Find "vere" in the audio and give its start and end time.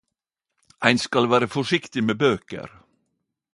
1.33-1.47